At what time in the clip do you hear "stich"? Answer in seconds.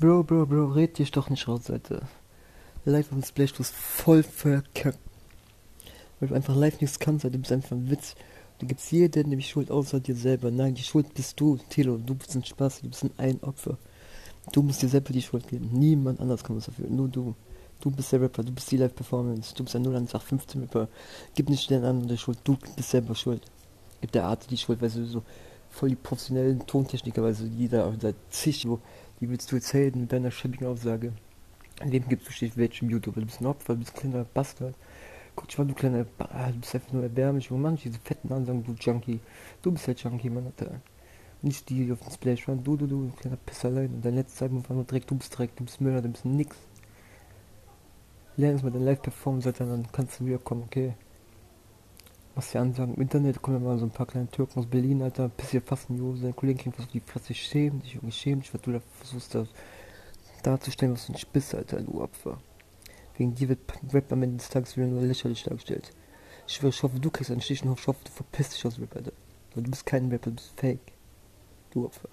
32.32-32.56, 67.40-67.64